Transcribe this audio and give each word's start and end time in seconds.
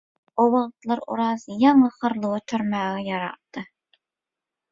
O 0.43 0.43
wagtlar 0.53 1.01
Oraz 1.15 1.43
ýaňy 1.55 1.91
hyrly 1.97 2.33
götermäge 2.39 3.05
ýarapdy. 3.11 3.67